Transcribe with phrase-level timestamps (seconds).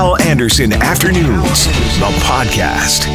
[0.00, 1.66] Hal Anderson Afternoons,
[1.98, 3.06] the podcast.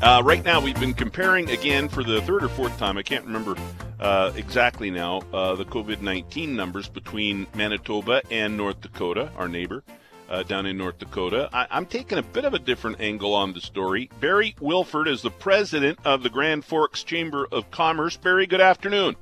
[0.00, 2.96] Uh, right now, we've been comparing again for the third or fourth time.
[2.96, 3.56] I can't remember
[3.98, 9.82] uh, exactly now uh, the COVID 19 numbers between Manitoba and North Dakota, our neighbor
[10.34, 11.48] uh, down in North Dakota.
[11.52, 14.10] I- I'm taking a bit of a different angle on the story.
[14.20, 18.16] Barry Wilfahrt is the president of the Grand Forks Chamber of Commerce.
[18.16, 19.16] Barry, good afternoon.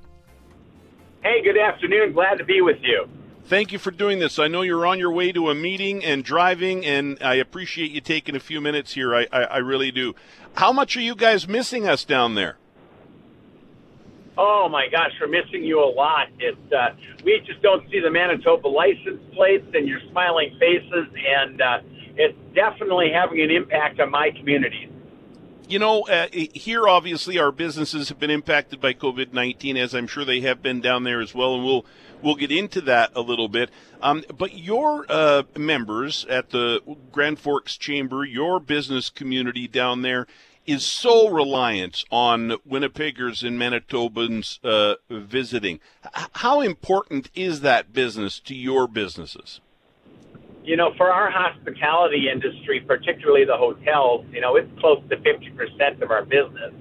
[1.23, 2.12] Hey, good afternoon.
[2.12, 3.09] Glad to be with you.
[3.45, 4.39] Thank you for doing this.
[4.39, 8.01] I know you're on your way to a meeting and driving, and I appreciate you
[8.01, 9.15] taking a few minutes here.
[9.15, 10.15] I, I, I really do.
[10.55, 12.56] How much are you guys missing us down there?
[14.38, 16.28] Oh my gosh, we're missing you a lot.
[16.38, 21.60] It uh, we just don't see the Manitoba license plates and your smiling faces, and
[21.60, 21.80] uh,
[22.16, 24.88] it's definitely having an impact on my community.
[25.68, 30.06] You know, uh, here obviously our businesses have been impacted by COVID nineteen, as I'm
[30.06, 31.84] sure they have been down there as well, and we'll
[32.22, 33.70] we'll get into that a little bit.
[34.00, 36.80] Um, but your uh, members at the
[37.11, 40.27] Grand Forks Chamber, your business community down there,
[40.66, 45.80] is so reliant on Winnipeggers and Manitobans uh, visiting.
[46.16, 49.60] H- how important is that business to your businesses?
[50.64, 56.02] You know, for our hospitality industry, particularly the hotels, you know, it's close to 50%
[56.02, 56.72] of our business.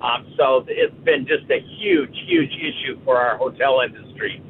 [0.00, 4.40] Um, so it's been just a huge, huge issue for our hotel industry.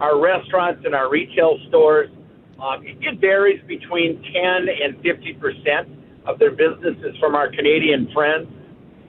[0.00, 2.10] Our restaurants and our retail stores,
[2.60, 8.48] um, it varies between 10 and 50% of their businesses from our Canadian friends.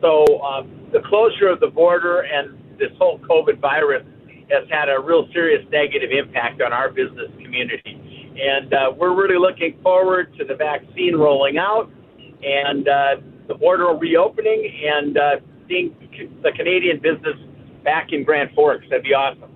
[0.02, 4.06] So um, the closure of the border and this whole COVID virus
[4.52, 8.36] has had a real serious negative impact on our business community.
[8.38, 11.90] And uh, we're really looking forward to the vaccine rolling out
[12.44, 13.16] and uh,
[13.48, 15.36] the border reopening and uh,
[15.68, 15.96] seeing
[16.44, 17.36] the Canadian business
[17.84, 18.86] back in Grand Forks.
[18.90, 19.55] That'd be awesome.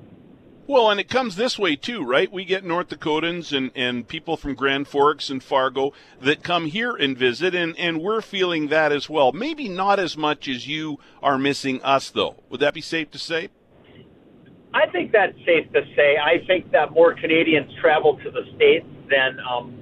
[0.69, 2.31] Well, and it comes this way too, right?
[2.31, 6.95] We get North Dakotans and, and people from Grand Forks and Fargo that come here
[6.95, 9.31] and visit, and, and we're feeling that as well.
[9.31, 12.35] Maybe not as much as you are missing us, though.
[12.51, 13.49] Would that be safe to say?
[14.71, 16.17] I think that's safe to say.
[16.17, 19.75] I think that more Canadians travel to the states than um,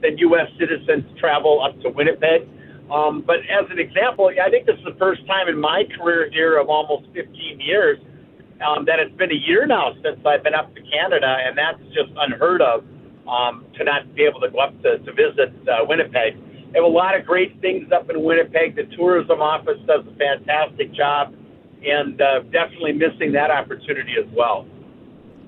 [0.00, 0.48] than U.S.
[0.58, 2.48] citizens travel up to Winnipeg.
[2.90, 6.30] Um, but as an example, I think this is the first time in my career
[6.32, 7.98] here of almost 15 years
[8.60, 11.80] um, that it's been a year now since I've been up to Canada, and that's
[11.94, 12.84] just unheard of
[13.28, 16.36] um, to not be able to go up to, to visit uh, Winnipeg.
[16.72, 18.76] They have a lot of great things up in Winnipeg.
[18.76, 21.34] The tourism office does a fantastic job,
[21.84, 24.66] and uh, definitely missing that opportunity as well.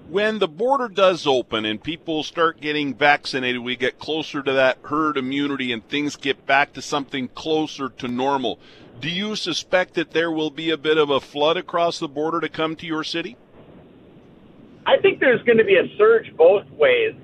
[0.08, 4.78] When the border does open and people start getting vaccinated, we get closer to that
[4.84, 8.58] herd immunity and things get back to something closer to normal.
[9.00, 12.40] Do you suspect that there will be a bit of a flood across the border
[12.40, 13.36] to come to your city?
[14.86, 17.14] I think there's going to be a surge both ways.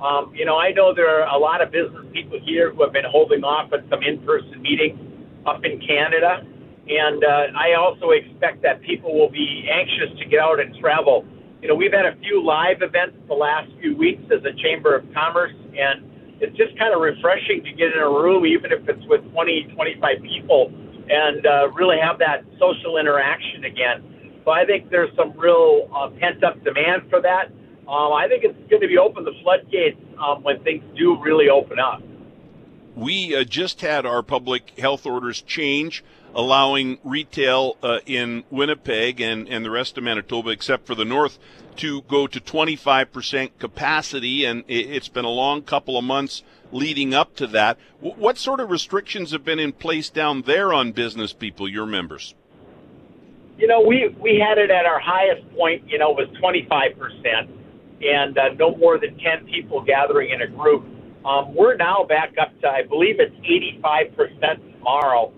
[0.00, 2.92] Um, you know, I know there are a lot of business people here who have
[2.92, 5.00] been holding off on some in-person meetings
[5.46, 6.46] up in Canada,
[6.86, 11.24] and uh, I also expect that people will be anxious to get out and travel.
[11.62, 14.94] You know, we've had a few live events the last few weeks as a Chamber
[14.94, 16.04] of Commerce, and
[16.40, 19.72] it's just kind of refreshing to get in a room, even if it's with 20,
[19.74, 20.70] 25 people,
[21.08, 24.40] and uh, really have that social interaction again.
[24.44, 27.48] So I think there's some real uh, pent up demand for that.
[27.88, 31.48] Um, I think it's going to be open the floodgates um, when things do really
[31.48, 32.02] open up.
[32.94, 36.04] We uh, just had our public health orders change,
[36.34, 41.38] allowing retail uh, in Winnipeg and, and the rest of Manitoba, except for the north,
[41.76, 44.44] to go to 25% capacity.
[44.44, 47.78] And it, it's been a long couple of months leading up to that.
[48.02, 51.86] W- what sort of restrictions have been in place down there on business people, your
[51.86, 52.34] members?
[53.56, 55.88] You know, we we had it at our highest point.
[55.88, 57.50] You know, was 25 percent,
[58.02, 60.84] and uh, no more than 10 people gathering in a group.
[61.24, 65.32] Um, we're now back up to, I believe it's 85 percent tomorrow.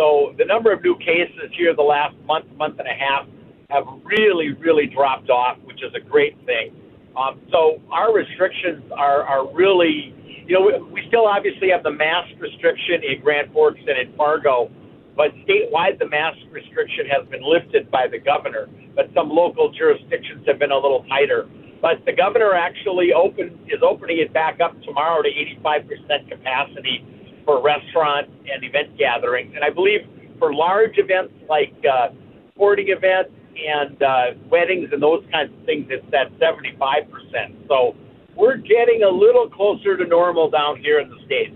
[0.00, 3.28] So the number of new cases here the last month, month and a half
[3.68, 6.72] have really, really dropped off, which is a great thing.
[7.14, 10.14] Um, so our restrictions are, are really,
[10.46, 14.16] you know, we, we still obviously have the mask restriction in Grand Forks and in
[14.16, 14.70] Fargo,
[15.16, 18.70] but statewide the mask restriction has been lifted by the governor.
[18.96, 21.46] But some local jurisdictions have been a little tighter.
[21.82, 27.04] But the governor actually open is opening it back up tomorrow to 85% capacity
[27.50, 29.52] for restaurant and event gatherings.
[29.56, 30.06] And I believe
[30.38, 32.10] for large events like uh,
[32.54, 37.66] sporting events and uh, weddings and those kinds of things, it's at 75%.
[37.66, 37.96] So
[38.36, 41.52] we're getting a little closer to normal down here in the States.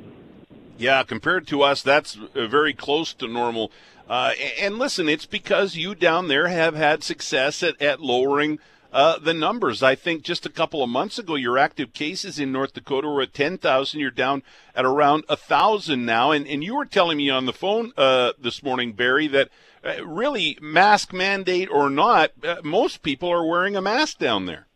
[0.76, 3.70] Yeah, compared to us, that's uh, very close to normal.
[4.08, 8.58] Uh, and listen, it's because you down there have had success at, at lowering
[8.94, 9.82] uh, the numbers.
[9.82, 13.22] I think just a couple of months ago, your active cases in North Dakota were
[13.22, 13.98] at 10,000.
[13.98, 14.44] You're down
[14.74, 16.30] at around 1,000 now.
[16.30, 19.48] And, and you were telling me on the phone uh, this morning, Barry, that
[19.84, 24.68] uh, really, mask mandate or not, uh, most people are wearing a mask down there.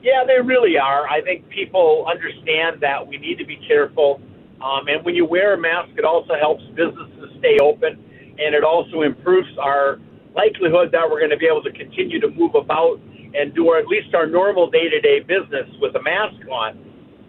[0.00, 1.08] Yeah, they really are.
[1.08, 4.20] I think people understand that we need to be careful.
[4.62, 7.98] Um, and when you wear a mask, it also helps businesses stay open,
[8.38, 9.98] and it also improves our
[10.34, 13.00] likelihood that we're going to be able to continue to move about
[13.34, 16.78] and do our, at least our normal day-to-day business with a mask on.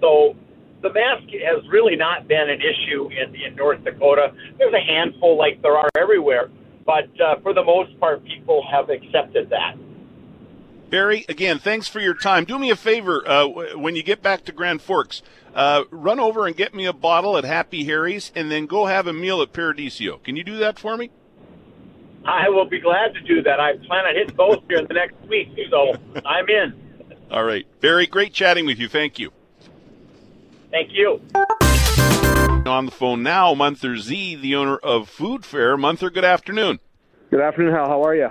[0.01, 0.35] So
[0.81, 4.33] the mask has really not been an issue in, in North Dakota.
[4.57, 6.49] There's a handful like there are everywhere,
[6.85, 9.75] but uh, for the most part, people have accepted that.
[10.91, 12.45] Barry, again, thanks for your time.
[12.45, 15.23] Do me a favor uh, when you get back to Grand Forks,
[15.55, 19.07] uh, run over and get me a bottle at Happy Harry's, and then go have
[19.07, 20.17] a meal at Paradiso.
[20.19, 21.09] Can you do that for me?
[22.25, 23.59] I will be glad to do that.
[23.59, 25.93] I plan on hitting both here in the next week, so
[26.25, 26.73] I'm in.
[27.31, 28.87] All right, Barry, great chatting with you.
[28.87, 29.31] Thank you.
[30.71, 31.21] Thank you.
[32.65, 35.77] On the phone now, Munther Z, the owner of Food Fair.
[35.77, 36.79] Munther, good afternoon.
[37.29, 37.87] Good afternoon, Hal.
[37.87, 38.29] How are you?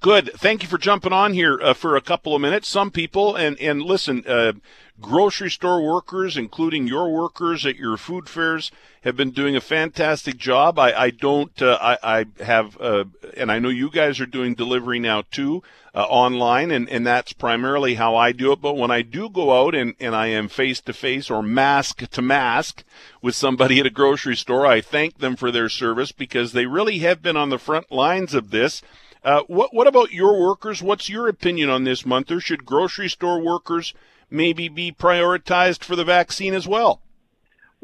[0.00, 0.30] Good.
[0.34, 2.68] Thank you for jumping on here uh, for a couple of minutes.
[2.68, 4.52] Some people, and, and listen, uh,
[5.00, 8.70] grocery store workers, including your workers at your food fairs,
[9.02, 10.78] have been doing a fantastic job.
[10.78, 13.04] I, I don't, uh, I, I have, uh,
[13.36, 15.62] and I know you guys are doing delivery now too,
[15.94, 18.60] uh, online, and, and that's primarily how I do it.
[18.60, 22.08] But when I do go out and, and I am face to face or mask
[22.08, 22.84] to mask
[23.20, 27.00] with somebody at a grocery store, I thank them for their service because they really
[27.00, 28.80] have been on the front lines of this.
[29.24, 30.82] Uh, what what about your workers?
[30.82, 32.42] What's your opinion on this, Munther?
[32.42, 33.94] Should grocery store workers
[34.30, 37.00] maybe be prioritized for the vaccine as well?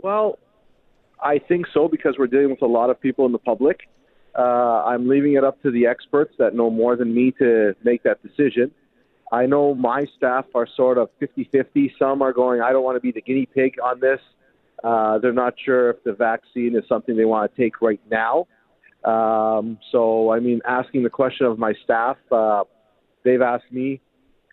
[0.03, 0.39] Well,
[1.23, 3.81] I think so because we're dealing with a lot of people in the public.
[4.39, 8.03] Uh, I'm leaving it up to the experts that know more than me to make
[8.05, 8.71] that decision.
[9.33, 11.95] I know my staff are sort of 50 50.
[11.99, 14.21] Some are going, I don't want to be the guinea pig on this.
[14.83, 18.47] Uh, they're not sure if the vaccine is something they want to take right now.
[19.05, 22.65] Um, so, I mean, asking the question of my staff, uh,
[23.25, 24.01] they've asked me,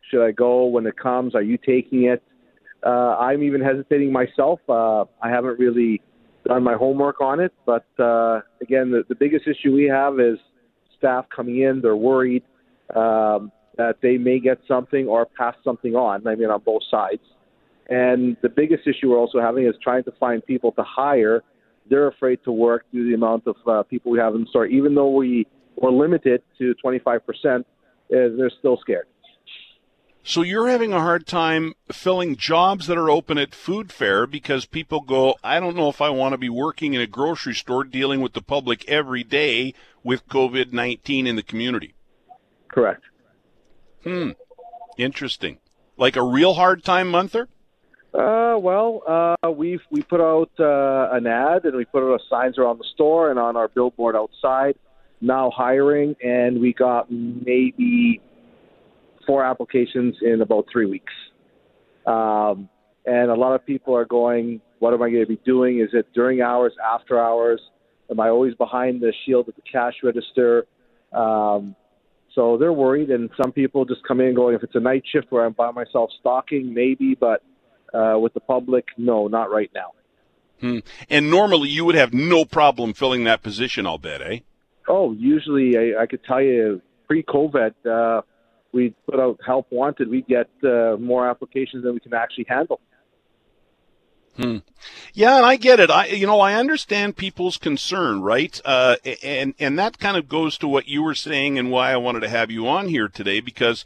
[0.09, 1.35] should I go when it comes?
[1.35, 2.23] Are you taking it?
[2.85, 4.59] Uh, I'm even hesitating myself.
[4.69, 6.01] Uh, I haven't really
[6.45, 10.37] done my homework on it, but uh, again, the, the biggest issue we have is
[10.97, 11.81] staff coming in.
[11.81, 12.43] They're worried
[12.95, 16.25] um, that they may get something or pass something on.
[16.27, 17.21] I mean, on both sides.
[17.89, 21.43] And the biggest issue we're also having is trying to find people to hire
[21.89, 24.47] they're afraid to work due to the amount of uh, people we have in the
[24.47, 24.65] store.
[24.65, 27.63] Even though we were limited to 25%, uh,
[28.09, 29.07] they're still scared.
[30.27, 34.65] So you're having a hard time filling jobs that are open at food fair because
[34.65, 37.85] people go, I don't know if I want to be working in a grocery store
[37.85, 41.93] dealing with the public every day with COVID 19 in the community.
[42.67, 43.03] Correct.
[44.03, 44.31] Hmm.
[44.97, 45.59] Interesting.
[45.95, 47.47] Like a real hard time Munther?
[48.13, 52.57] Uh, well, uh, we've we put out uh, an ad and we put out signs
[52.57, 54.75] around the store and on our billboard outside.
[55.21, 58.21] Now hiring, and we got maybe
[59.27, 61.13] four applications in about three weeks.
[62.07, 62.69] Um,
[63.05, 65.79] and a lot of people are going, "What am I going to be doing?
[65.79, 67.61] Is it during hours, after hours?
[68.09, 70.65] Am I always behind the shield at the cash register?"
[71.13, 71.75] Um,
[72.33, 75.27] so they're worried, and some people just come in going, "If it's a night shift
[75.31, 77.43] where I'm by myself stocking, maybe," but
[77.93, 79.91] uh, with the public, no, not right now.
[80.59, 80.79] Hmm.
[81.09, 84.39] And normally you would have no problem filling that position, I'll bet, eh?
[84.87, 88.21] Oh, usually I, I could tell you pre-COVID, uh,
[88.73, 90.09] we put out help wanted.
[90.09, 92.79] We get uh, more applications than we can actually handle.
[94.37, 94.57] Hmm.
[95.13, 95.89] Yeah, and I get it.
[95.89, 98.61] I, you know, I understand people's concern, right?
[98.63, 101.97] Uh, and and that kind of goes to what you were saying and why I
[101.97, 103.39] wanted to have you on here today.
[103.39, 103.83] Because,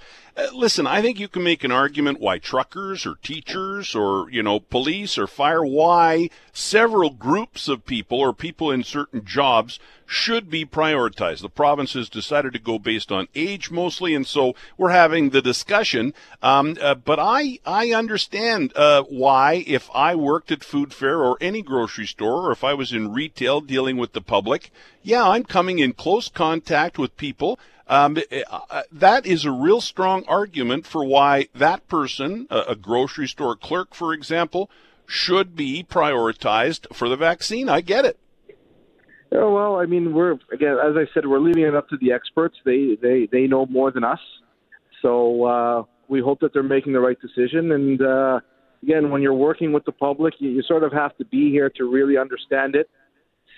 [0.54, 4.60] listen, I think you can make an argument why truckers or teachers or you know
[4.60, 10.66] police or fire, why several groups of people or people in certain jobs should be
[10.66, 11.42] prioritized.
[11.42, 15.42] The province has decided to go based on age mostly, and so we're having the
[15.42, 16.14] discussion.
[16.42, 21.38] Um, uh, but I I understand uh, why if I worked at Food Fair or
[21.40, 24.72] any grocery store, or if I was in retail dealing with the public,
[25.02, 27.60] yeah, I'm coming in close contact with people.
[27.92, 32.76] Um, uh, uh that is a real strong argument for why that person, a, a
[32.76, 34.72] grocery store clerk, for example,
[35.06, 37.68] should be prioritized for the vaccine.
[37.68, 38.18] I get it.
[39.30, 42.14] Yeah, well, I mean, we're again, as I said, we're leaving it up to the
[42.14, 42.56] experts.
[42.64, 44.20] They they they know more than us,
[45.02, 47.74] so uh, we hope that they're making the right decision.
[47.74, 48.40] And uh,
[48.84, 51.70] again, when you're working with the public, you, you sort of have to be here
[51.72, 52.90] to really understand it.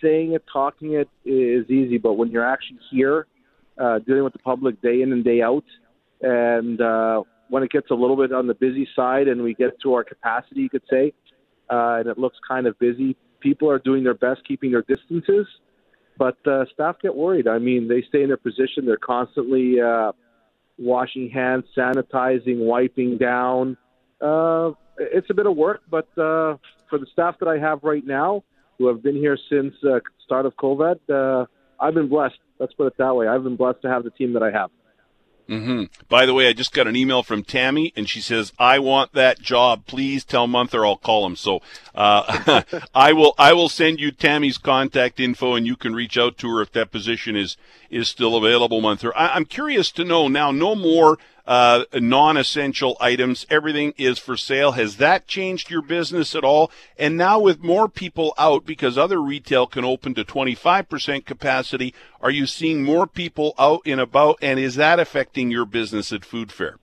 [0.01, 3.27] Saying it, talking it is easy, but when you're actually here,
[3.77, 5.65] uh, dealing with the public day in and day out,
[6.21, 9.79] and uh, when it gets a little bit on the busy side and we get
[9.81, 11.13] to our capacity, you could say,
[11.69, 15.45] uh, and it looks kind of busy, people are doing their best keeping their distances,
[16.17, 17.47] but uh, staff get worried.
[17.47, 18.85] I mean, they stay in their position.
[18.85, 20.13] They're constantly uh,
[20.77, 23.77] washing hands, sanitizing, wiping down.
[24.21, 26.57] Uh, it's a bit of work, but uh,
[26.89, 28.43] for the staff that I have right now,
[28.77, 31.45] who have been here since uh, start of COVID, uh,
[31.79, 32.37] I've been blessed.
[32.63, 33.27] Let's put it that way.
[33.27, 34.71] I've been blessed to have the team that I have.
[35.49, 36.05] Mm-hmm.
[36.07, 39.11] By the way, I just got an email from Tammy, and she says, "I want
[39.11, 39.85] that job.
[39.85, 41.61] Please tell Munther I'll call him." So
[41.93, 42.61] uh,
[42.95, 43.35] I will.
[43.37, 46.71] I will send you Tammy's contact info, and you can reach out to her if
[46.71, 47.57] that position is
[47.89, 48.81] is still available.
[48.81, 50.51] Munther, I, am curious to know now.
[50.51, 53.45] No more uh, non-essential items.
[53.49, 54.73] Everything is for sale.
[54.73, 56.71] Has that changed your business at all?
[56.97, 62.31] And now with more people out because other retail can open to 25% capacity, are
[62.31, 64.37] you seeing more people out and about?
[64.41, 66.77] And is that affecting your business at Food Fair?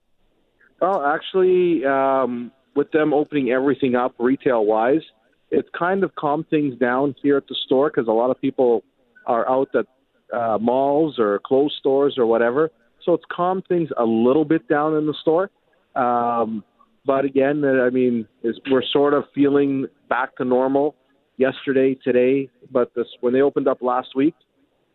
[0.81, 5.03] Well, actually, um, with them opening everything up retail-wise,
[5.51, 8.85] it's kind of calmed things down here at the store because a lot of people
[9.27, 9.87] are out at
[10.33, 12.71] uh, malls or closed stores or whatever.
[13.05, 15.51] So it's calmed things a little bit down in the store.
[15.95, 16.65] Um,
[17.05, 18.27] but again, I mean,
[18.71, 20.95] we're sort of feeling back to normal
[21.37, 22.51] yesterday, today.
[22.71, 24.35] But this, when they opened up last week,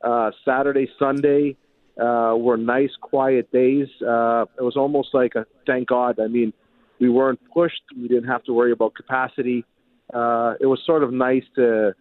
[0.03, 1.57] uh, Saturday, Sunday
[1.99, 3.87] uh, were nice, quiet days.
[4.01, 6.19] Uh, it was almost like a thank God.
[6.19, 6.53] I mean,
[6.99, 7.81] we weren't pushed.
[7.97, 9.65] We didn't have to worry about capacity.
[10.13, 11.93] Uh, it was sort of nice to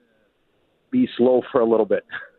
[0.90, 2.04] be slow for a little bit.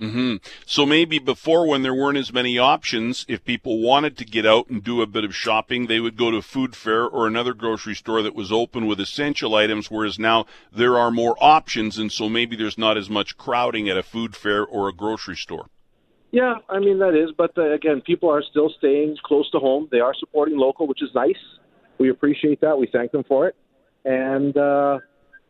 [0.00, 0.36] Mm-hmm.
[0.64, 4.70] So maybe before, when there weren't as many options, if people wanted to get out
[4.70, 7.94] and do a bit of shopping, they would go to Food Fair or another grocery
[7.94, 9.90] store that was open with essential items.
[9.90, 13.98] Whereas now there are more options, and so maybe there's not as much crowding at
[13.98, 15.66] a food fair or a grocery store.
[16.30, 19.88] Yeah, I mean that is, but uh, again, people are still staying close to home.
[19.90, 21.34] They are supporting local, which is nice.
[21.98, 22.78] We appreciate that.
[22.78, 23.56] We thank them for it.
[24.04, 25.00] And uh,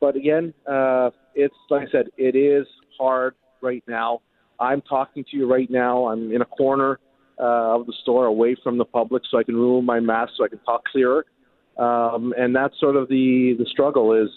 [0.00, 2.66] but again, uh, it's like I said, it is
[2.99, 4.23] hard right now
[4.61, 6.07] I'm talking to you right now.
[6.09, 7.00] I'm in a corner
[7.38, 10.45] uh, of the store away from the public so I can remove my mask so
[10.45, 11.25] I can talk clearer.
[11.79, 14.29] Um, and that's sort of the, the struggle is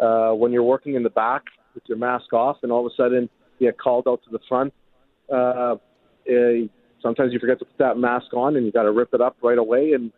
[0.00, 1.42] uh, when you're working in the back
[1.74, 4.40] with your mask off and all of a sudden you get called out to the
[4.48, 4.74] front.
[5.32, 5.76] Uh,
[6.28, 6.66] uh,
[7.00, 9.36] sometimes you forget to put that mask on and you got to rip it up
[9.42, 9.92] right away.
[9.92, 10.10] And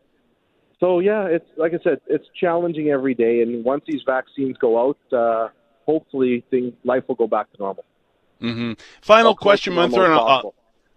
[0.81, 3.43] so, yeah, it's like I said, it's challenging every day.
[3.43, 5.49] And once these vaccines go out, uh,
[5.85, 7.85] hopefully things, life will go back to normal.
[8.43, 8.73] Mm-hmm.
[9.01, 10.17] Final question, Munther.
[10.17, 10.51] Uh,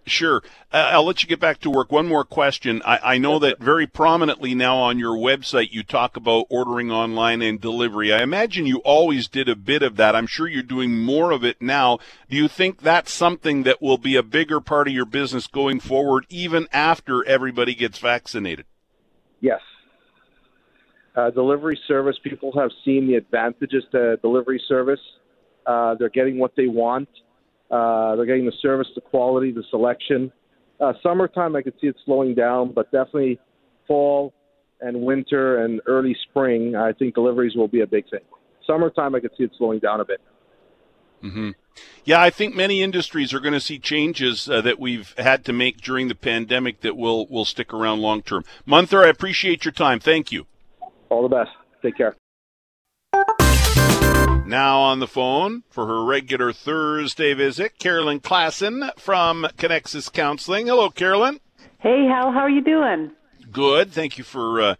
[0.05, 0.41] sure.
[0.73, 1.91] Uh, I'll let you get back to work.
[1.91, 2.81] One more question.
[2.83, 7.41] I, I know that very prominently now on your website you talk about ordering online
[7.41, 8.11] and delivery.
[8.11, 10.15] I imagine you always did a bit of that.
[10.15, 11.99] I'm sure you're doing more of it now.
[12.29, 15.79] Do you think that's something that will be a bigger part of your business going
[15.79, 18.65] forward, even after everybody gets vaccinated?
[19.39, 19.61] Yes.
[21.15, 24.99] Uh, delivery service, people have seen the advantages to delivery service.
[25.65, 27.07] Uh, they're getting what they want.
[27.71, 30.31] Uh, they're getting the service, the quality, the selection.
[30.79, 33.39] Uh, summertime, I could see it slowing down, but definitely
[33.87, 34.33] fall
[34.81, 38.21] and winter and early spring, I think deliveries will be a big thing.
[38.67, 40.21] Summertime, I could see it slowing down a bit.
[41.23, 41.51] Mm-hmm.
[42.03, 45.53] Yeah, I think many industries are going to see changes uh, that we've had to
[45.53, 48.43] make during the pandemic that will will stick around long term.
[48.67, 49.99] Munther, I appreciate your time.
[49.99, 50.45] Thank you.
[51.09, 51.51] All the best.
[51.81, 52.15] Take care.
[54.45, 60.67] Now on the phone for her regular Thursday visit, Carolyn Klassen from Connexus Counseling.
[60.67, 61.39] Hello, Carolyn.
[61.79, 62.31] Hey, Hal.
[62.31, 63.09] How are you doing?
[63.51, 63.91] Good.
[63.91, 64.75] Thank you for uh,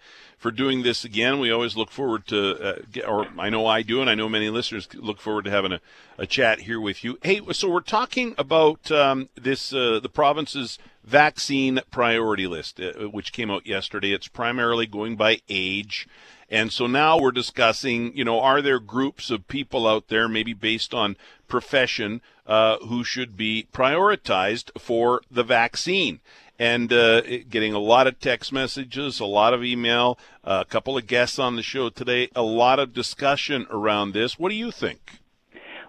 [0.46, 1.40] for doing this again.
[1.40, 4.52] We always look forward to, uh, or I know I do, and I know many
[4.52, 5.82] listeners look forward to having a,
[6.20, 7.18] a chat here with you.
[7.24, 13.34] Hey, so we're talking about um, this uh, the province's vaccine priority list, uh, which
[13.34, 14.14] came out yesterday.
[14.14, 16.08] It's primarily going by age.
[16.48, 20.54] And so now we're discussing, you know, are there groups of people out there, maybe
[20.54, 26.20] based on profession, uh, who should be prioritized for the vaccine?
[26.58, 30.98] And uh, getting a lot of text messages, a lot of email, uh, a couple
[30.98, 34.40] of guests on the show today, a lot of discussion around this.
[34.40, 35.20] What do you think?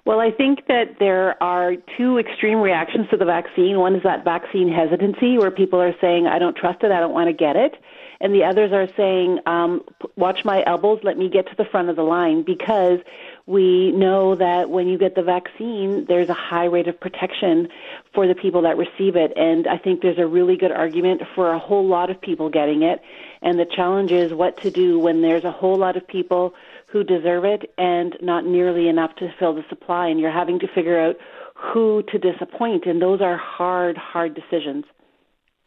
[0.05, 3.79] Well, I think that there are two extreme reactions to the vaccine.
[3.79, 7.13] One is that vaccine hesitancy, where people are saying, I don't trust it, I don't
[7.13, 7.75] want to get it
[8.21, 9.85] and the others are saying, um,
[10.17, 11.01] "Watch my elbows.
[11.03, 13.01] Let me get to the front of the line." Because
[13.47, 17.69] We know that when you get the vaccine, there's a high rate of protection
[18.13, 19.33] for the people that receive it.
[19.37, 22.83] And I think there's a really good argument for a whole lot of people getting
[22.83, 23.01] it.
[23.43, 26.55] And the challenge is what to do when there's a whole lot of people
[26.89, 30.09] who deserve it and not nearly enough to fill the supply.
[30.09, 31.17] And you're having to figure out
[31.55, 32.87] who to disappoint.
[32.87, 34.87] And those are hard, hard decisions.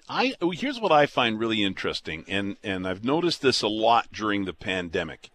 [0.10, 4.46] I here's what I find really interesting, and and I've noticed this a lot during
[4.46, 5.30] the pandemic.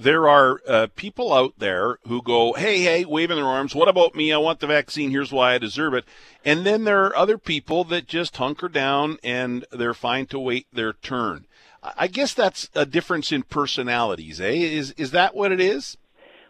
[0.00, 3.74] There are uh, people out there who go, "Hey, hey," waving their arms.
[3.74, 4.32] What about me?
[4.32, 5.10] I want the vaccine.
[5.10, 6.04] Here's why I deserve it.
[6.44, 10.68] And then there are other people that just hunker down and they're fine to wait
[10.72, 11.46] their turn.
[11.82, 14.52] I guess that's a difference in personalities, eh?
[14.52, 15.96] Is is that what it is?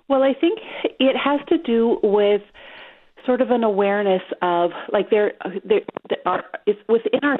[0.09, 0.59] Well, I think
[1.01, 2.43] it has to do with
[3.25, 5.33] sort of an awareness of like there
[5.65, 7.39] there, there are it's within our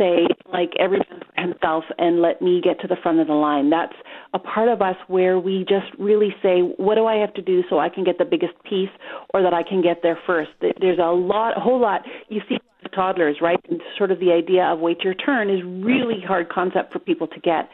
[0.00, 3.68] say like everyone for himself and let me get to the front of the line.
[3.68, 3.94] That's
[4.32, 7.62] a part of us where we just really say, what do I have to do
[7.68, 8.90] so I can get the biggest piece
[9.34, 10.50] or that I can get there first?
[10.60, 12.02] There's a lot, a whole lot.
[12.28, 12.56] You see
[12.94, 13.60] toddlers, right?
[13.68, 17.26] And sort of the idea of wait your turn is really hard concept for people
[17.28, 17.68] to get.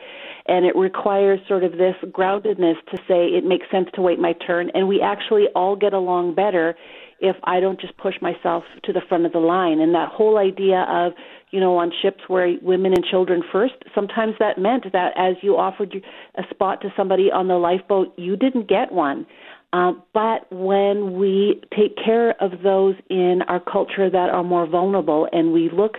[0.47, 4.33] And it requires sort of this groundedness to say it makes sense to wait my
[4.33, 4.71] turn.
[4.75, 6.75] And we actually all get along better
[7.18, 9.80] if I don't just push myself to the front of the line.
[9.80, 11.12] And that whole idea of,
[11.56, 15.56] you know, on ships where women and children first, sometimes that meant that as you
[15.56, 15.90] offered
[16.34, 19.25] a spot to somebody on the lifeboat, you didn't get one.
[19.72, 25.26] Uh, but when we take care of those in our culture that are more vulnerable
[25.32, 25.94] and we look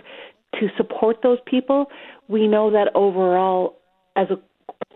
[0.60, 1.86] to support those people,
[2.28, 3.74] we know that overall,
[4.14, 4.38] as a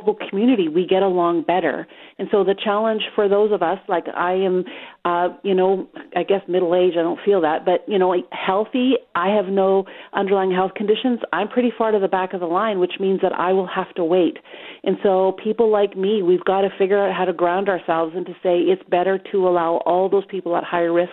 [0.03, 1.87] global community, we get along better.
[2.19, 4.65] And so the challenge for those of us, like I am,
[5.05, 8.95] uh, you know, I guess middle age, I don't feel that, but you know, healthy.
[9.15, 11.21] I have no underlying health conditions.
[11.33, 13.93] I'm pretty far to the back of the line, which means that I will have
[13.95, 14.39] to wait.
[14.85, 18.27] And so people like me, we've got to figure out how to ground ourselves and
[18.27, 21.13] to say it's better to allow all those people at higher risk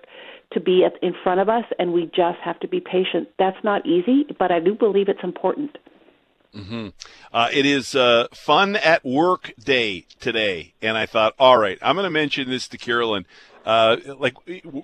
[0.53, 3.27] to be in front of us, and we just have to be patient.
[3.38, 5.77] That's not easy, but I do believe it's important.
[6.56, 6.89] Mm-hmm.
[7.32, 11.96] Uh, it is uh, fun at work day today, and I thought, all right, I'm
[11.96, 13.25] going to mention this to Carolyn.
[13.65, 14.36] Uh, like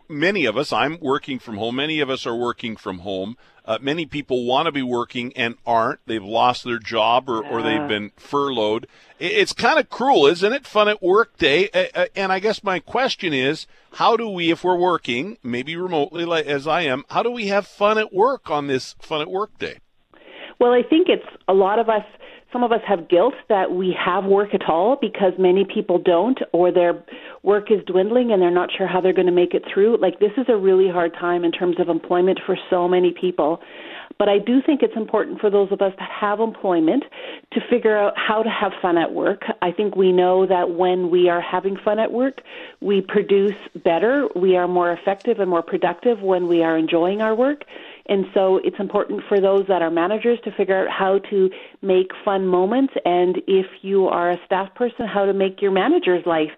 [0.08, 1.78] many of us, I'm working from home.
[1.78, 3.36] Many of us are working from home.
[3.64, 6.00] Uh, many people want to be working and aren't.
[6.06, 8.86] They've lost their job or, or they've been furloughed.
[9.18, 10.68] It's kind of cruel, isn't it?
[10.68, 11.70] Fun at work day.
[12.16, 16.46] And I guess my question is, how do we, if we're working, maybe remotely like
[16.46, 19.58] as I am, how do we have fun at work on this fun at work
[19.58, 19.80] day?
[20.60, 22.04] Well, I think it's a lot of us.
[22.54, 26.40] Some of us have guilt that we have work at all because many people don't,
[26.54, 27.04] or their
[27.44, 29.98] work is dwindling and they're not sure how they're going to make it through.
[29.98, 33.62] Like, this is a really hard time in terms of employment for so many people.
[34.18, 37.04] But I do think it's important for those of us that have employment
[37.52, 39.44] to figure out how to have fun at work.
[39.62, 42.42] I think we know that when we are having fun at work,
[42.80, 47.36] we produce better, we are more effective and more productive when we are enjoying our
[47.36, 47.66] work.
[48.08, 51.50] And so it's important for those that are managers to figure out how to
[51.82, 52.94] make fun moments.
[53.04, 56.52] And if you are a staff person, how to make your manager's life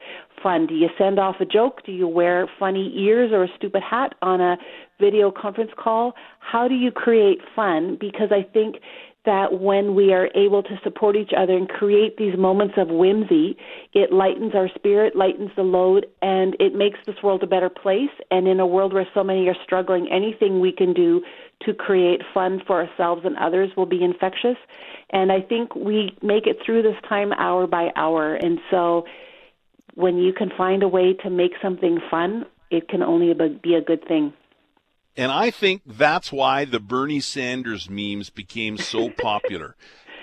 [0.43, 0.67] fun.
[0.67, 1.83] Do you send off a joke?
[1.85, 4.57] Do you wear funny ears or a stupid hat on a
[4.99, 6.13] video conference call?
[6.39, 7.97] How do you create fun?
[7.99, 8.77] Because I think
[9.27, 13.57] that when we are able to support each other and create these moments of whimsy,
[13.93, 18.09] it lightens our spirit, lightens the load, and it makes this world a better place.
[18.31, 21.21] And in a world where so many are struggling, anything we can do
[21.65, 24.57] to create fun for ourselves and others will be infectious.
[25.11, 28.33] And I think we make it through this time hour by hour.
[28.33, 29.05] And so
[29.95, 33.81] when you can find a way to make something fun, it can only be a
[33.81, 34.33] good thing.
[35.17, 39.75] And I think that's why the Bernie Sanders memes became so popular.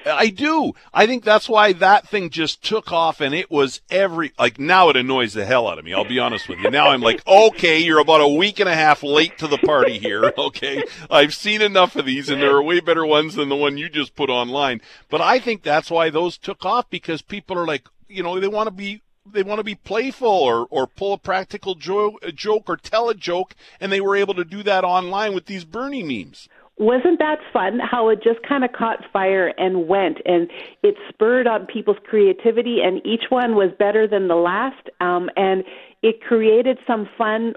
[0.07, 0.74] I do.
[0.92, 4.90] I think that's why that thing just took off and it was every, like now
[4.90, 5.94] it annoys the hell out of me.
[5.94, 6.70] I'll be honest with you.
[6.70, 9.98] Now I'm like, okay, you're about a week and a half late to the party
[9.98, 10.33] here.
[10.44, 10.85] Okay.
[11.11, 13.88] I've seen enough of these and there are way better ones than the one you
[13.88, 14.83] just put online.
[15.09, 18.48] But I think that's why those took off because people are like, you know, they
[18.48, 19.00] want to be
[19.31, 23.15] they want to be playful or, or pull a practical jo- joke or tell a
[23.15, 26.49] joke, and they were able to do that online with these Bernie memes.
[26.77, 27.79] Wasn't that fun?
[27.79, 30.51] How it just kind of caught fire and went, and
[30.83, 35.65] it spurred on people's creativity, and each one was better than the last, um, and
[36.03, 37.55] it created some fun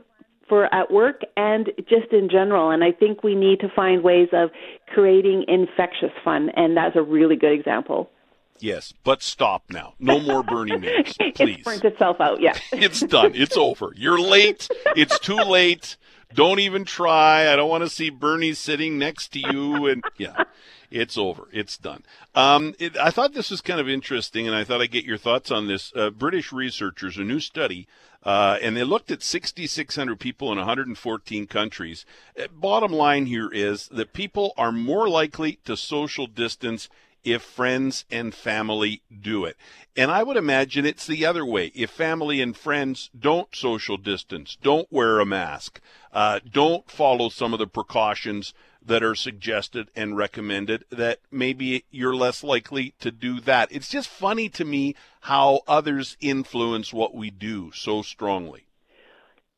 [0.48, 2.70] for at work and just in general.
[2.70, 4.52] And I think we need to find ways of
[4.94, 8.10] creating infectious fun, and that's a really good example.
[8.60, 9.94] Yes, but stop now.
[10.00, 11.58] No more Bernie memes, please.
[11.60, 12.42] It burnt itself out.
[12.42, 13.34] Yeah, it's done.
[13.36, 13.94] It's over.
[13.96, 14.68] You're late.
[14.96, 15.98] It's too late.
[16.34, 17.52] Don't even try.
[17.52, 19.88] I don't want to see Bernie sitting next to you.
[19.88, 20.44] And yeah,
[20.92, 21.48] it's over.
[21.52, 22.04] It's done.
[22.36, 25.18] Um, it, I thought this was kind of interesting, and I thought I'd get your
[25.18, 25.92] thoughts on this.
[25.96, 27.88] Uh, British researchers, a new study,
[28.24, 32.06] uh, and they looked at 6,600 people in 114 countries.
[32.38, 36.90] Uh, bottom line here is that people are more likely to social distance
[37.28, 39.58] if friends and family do it.
[39.98, 41.74] And I would imagine it's the other way.
[41.76, 45.82] If family and friends don't social distance, don't wear a mask,
[46.14, 48.54] uh, don't follow some of the precautions
[48.86, 53.70] that are suggested and recommended, that maybe you're less likely to do that.
[53.72, 58.68] It's just funny to me how others influence what we do so strongly.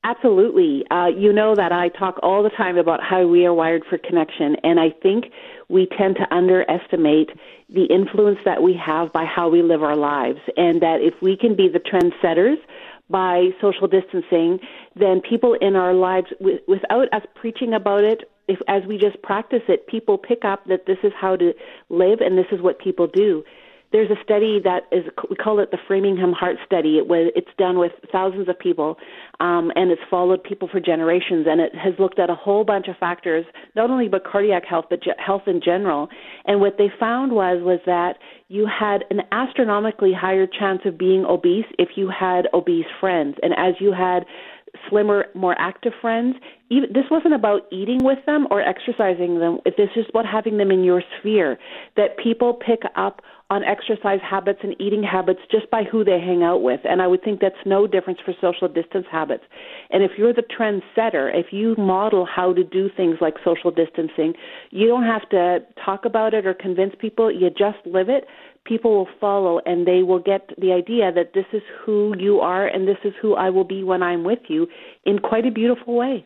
[0.03, 0.85] Absolutely.
[0.89, 3.97] Uh, you know that I talk all the time about how we are wired for
[3.97, 5.25] connection, and I think
[5.69, 7.29] we tend to underestimate
[7.69, 11.37] the influence that we have by how we live our lives, and that if we
[11.37, 12.57] can be the trendsetters
[13.09, 14.59] by social distancing,
[14.95, 19.61] then people in our lives, without us preaching about it, if as we just practice
[19.67, 21.53] it, people pick up that this is how to
[21.89, 23.43] live and this is what people do
[23.91, 26.97] there's a study that is we call it the Framingham Heart Study.
[26.97, 28.97] It was it's done with thousands of people,
[29.39, 32.87] um, and it's followed people for generations, and it has looked at a whole bunch
[32.87, 36.07] of factors, not only but cardiac health but ge- health in general.
[36.45, 41.25] And what they found was was that you had an astronomically higher chance of being
[41.25, 44.25] obese if you had obese friends, and as you had
[44.89, 46.35] slimmer, more active friends.
[46.69, 49.59] Even, this wasn't about eating with them or exercising them.
[49.65, 51.57] This is about having them in your sphere.
[51.95, 56.43] That people pick up on exercise habits and eating habits just by who they hang
[56.43, 56.81] out with.
[56.83, 59.43] And I would think that's no difference for social distance habits.
[59.89, 64.33] And if you're the trendsetter, if you model how to do things like social distancing,
[64.69, 67.31] you don't have to talk about it or convince people.
[67.31, 68.25] You just live it.
[68.65, 72.67] People will follow and they will get the idea that this is who you are
[72.67, 74.67] and this is who I will be when I'm with you
[75.05, 76.25] in quite a beautiful way.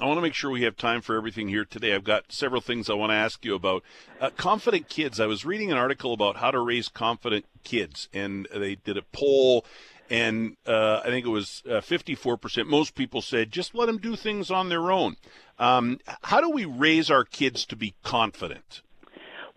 [0.00, 1.92] I want to make sure we have time for everything here today.
[1.92, 3.82] I've got several things I want to ask you about.
[4.20, 5.18] Uh, confident kids.
[5.18, 9.02] I was reading an article about how to raise confident kids, and they did a
[9.12, 9.64] poll,
[10.08, 12.66] and uh, I think it was uh, 54%.
[12.66, 15.16] Most people said just let them do things on their own.
[15.58, 18.82] Um, how do we raise our kids to be confident?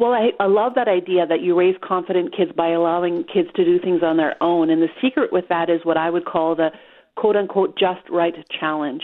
[0.02, 3.64] Well, I, I love that idea that you raise confident kids by allowing kids to
[3.64, 4.72] do things on their own.
[4.72, 6.70] And the secret with that is what I would call the
[7.16, 9.04] quote unquote just right challenge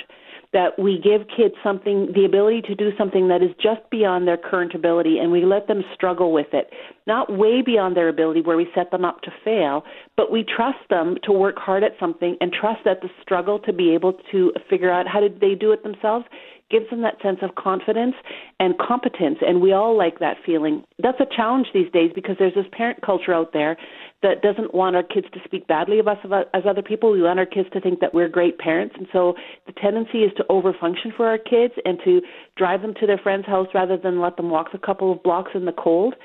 [0.54, 4.38] that we give kids something, the ability to do something that is just beyond their
[4.38, 6.72] current ability, and we let them struggle with it.
[7.06, 9.84] Not way beyond their ability where we set them up to fail,
[10.16, 13.74] but we trust them to work hard at something and trust that the struggle to
[13.74, 16.26] be able to figure out how did they do it themselves
[16.70, 18.16] gives them that sense of confidence
[18.60, 22.56] and competence and we all like that feeling that's a challenge these days because there's
[22.56, 23.78] this parent culture out there
[24.24, 26.18] that doesn't want our kids to speak badly of us
[26.54, 27.12] as other people.
[27.12, 29.36] We want our kids to think that we're great parents, and so
[29.68, 32.22] the tendency is to overfunction for our kids and to
[32.56, 35.52] drive them to their friend's house rather than let them walk a couple of blocks
[35.54, 36.16] in the cold.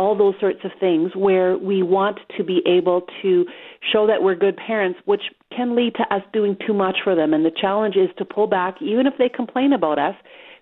[0.00, 3.44] All those sorts of things where we want to be able to
[3.92, 5.20] show that we're good parents, which
[5.54, 7.34] can lead to us doing too much for them.
[7.34, 10.14] And the challenge is to pull back, even if they complain about us,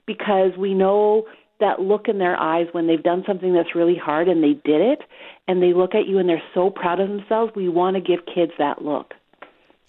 [0.07, 1.25] because we know
[1.61, 4.81] that look in their eyes when they've done something that's really hard and they did
[4.81, 5.03] it
[5.47, 8.27] and they look at you and they're so proud of themselves, we want to give
[8.27, 9.15] kids that look.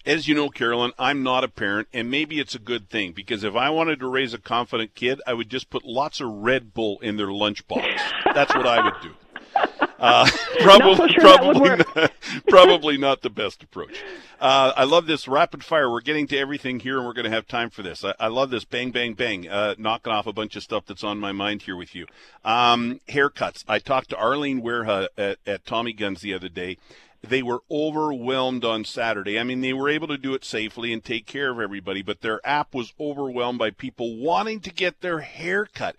[0.06, 3.44] As you know, Carolyn, I'm not a parent, and maybe it's a good thing because
[3.44, 6.72] if I wanted to raise a confident kid, I would just put lots of Red
[6.72, 7.86] Bull in their lunchbox.
[8.32, 9.10] That's what I would do.
[10.00, 10.28] Uh,
[10.60, 12.12] probably, not sure probably, not,
[12.48, 14.02] probably not the best approach.
[14.40, 15.90] Uh, I love this rapid fire.
[15.90, 18.02] We're getting to everything here, and we're going to have time for this.
[18.02, 21.04] I, I love this bang, bang, bang, uh, knocking off a bunch of stuff that's
[21.04, 22.06] on my mind here with you.
[22.44, 23.64] Um, haircuts.
[23.68, 26.78] I talked to Arlene Weirha at, at Tommy Guns the other day.
[27.22, 29.38] They were overwhelmed on Saturday.
[29.38, 32.22] I mean, they were able to do it safely and take care of everybody, but
[32.22, 35.96] their app was overwhelmed by people wanting to get their hair cut.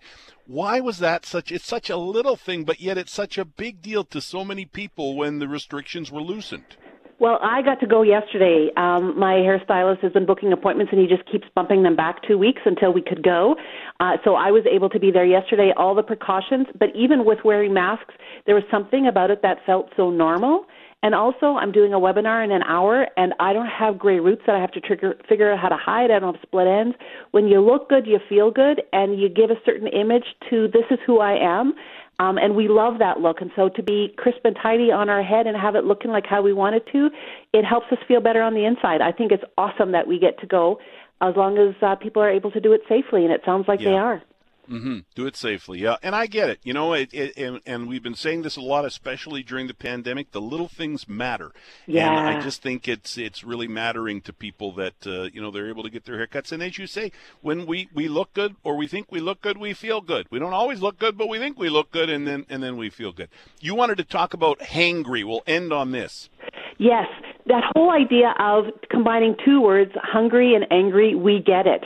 [0.52, 1.50] Why was that such?
[1.50, 4.66] It's such a little thing, but yet it's such a big deal to so many
[4.66, 6.76] people when the restrictions were loosened.
[7.18, 8.68] Well, I got to go yesterday.
[8.76, 12.36] Um, my hairstylist has been booking appointments, and he just keeps bumping them back two
[12.36, 13.56] weeks until we could go.
[13.98, 15.72] Uh, so I was able to be there yesterday.
[15.74, 18.12] All the precautions, but even with wearing masks,
[18.44, 20.66] there was something about it that felt so normal.
[21.02, 24.42] And also, I'm doing a webinar in an hour, and I don't have gray roots
[24.46, 26.12] that I have to trigger, figure out how to hide.
[26.12, 26.96] I don't have split ends.
[27.32, 30.84] When you look good, you feel good, and you give a certain image to this
[30.90, 31.74] is who I am.
[32.20, 33.40] Um, and we love that look.
[33.40, 36.24] And so to be crisp and tidy on our head and have it looking like
[36.24, 37.10] how we want it to,
[37.52, 39.00] it helps us feel better on the inside.
[39.00, 40.78] I think it's awesome that we get to go
[41.20, 43.80] as long as uh, people are able to do it safely, and it sounds like
[43.80, 43.90] yeah.
[43.90, 44.22] they are.
[44.70, 44.98] Mm-hmm.
[45.14, 45.96] Do it safely, yeah.
[46.02, 46.60] And I get it.
[46.62, 49.74] You know, it, it, and, and we've been saying this a lot, especially during the
[49.74, 50.30] pandemic.
[50.30, 51.52] The little things matter.
[51.86, 52.08] Yeah.
[52.08, 55.68] And I just think it's it's really mattering to people that uh, you know they're
[55.68, 56.52] able to get their haircuts.
[56.52, 59.58] And as you say, when we, we look good or we think we look good,
[59.58, 60.26] we feel good.
[60.30, 62.76] We don't always look good, but we think we look good, and then and then
[62.76, 63.28] we feel good.
[63.60, 65.24] You wanted to talk about hangry.
[65.24, 66.30] We'll end on this.
[66.78, 67.06] Yes,
[67.46, 71.84] that whole idea of combining two words, hungry and angry, we get it.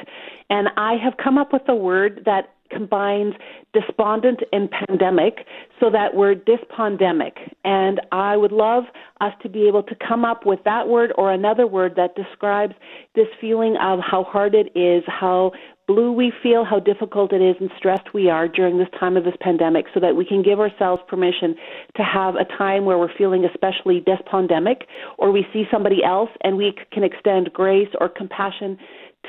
[0.48, 3.34] And I have come up with a word that combines
[3.72, 5.46] despondent and pandemic,
[5.80, 7.32] so that word despondemic.
[7.64, 8.84] And I would love
[9.20, 12.74] us to be able to come up with that word or another word that describes
[13.14, 15.52] this feeling of how hard it is, how
[15.86, 19.22] blue we feel, how difficult it is, and stressed we are during this time of
[19.22, 21.54] this pandemic, so that we can give ourselves permission
[21.96, 24.82] to have a time where we're feeling especially despondemic,
[25.18, 28.76] or we see somebody else and we can extend grace or compassion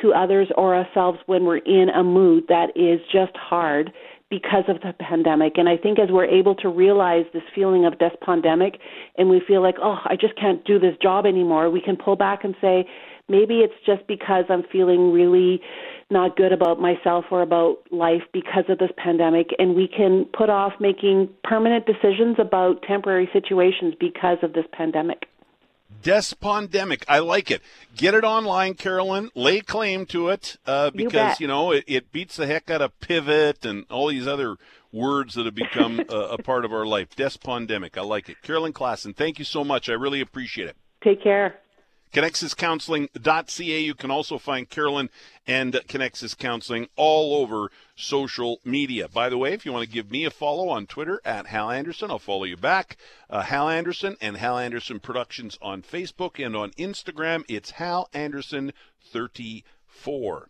[0.01, 3.91] to others or ourselves when we're in a mood that is just hard
[4.29, 5.53] because of the pandemic.
[5.57, 8.77] And I think as we're able to realize this feeling of despondemic
[9.17, 12.15] and we feel like, oh, I just can't do this job anymore, we can pull
[12.15, 12.86] back and say,
[13.29, 15.62] maybe it's just because I'm feeling really
[16.10, 19.47] not good about myself or about life because of this pandemic.
[19.60, 25.25] And we can put off making permanent decisions about temporary situations because of this pandemic.
[26.04, 27.04] Despondemic.
[27.08, 27.62] I like it.
[27.95, 29.30] Get it online, Carolyn.
[29.36, 32.82] Lay claim to it uh, because, you, you know, it, it, beats the heck out
[32.82, 34.58] of pivot and all these other
[34.91, 37.15] words that have become a, a part of our life.
[37.15, 37.97] Despondemic.
[37.97, 38.41] I like it.
[38.41, 39.89] Carolyn Klassen, thank you so much.
[39.89, 40.76] I really appreciate it.
[41.04, 41.60] Take care.
[42.13, 43.81] ConnexusCounseling.ca.
[43.81, 45.09] You can also find Carolyn
[45.45, 49.07] and Connexus Counseling all over social media.
[49.07, 51.71] By the way, if you want to give me a follow on Twitter at Hal
[51.71, 52.97] Anderson, I'll follow you back.
[53.29, 57.43] Uh, Hal Anderson and Hal Anderson Productions on Facebook and on Instagram.
[57.47, 60.49] It's Hal Anderson 34.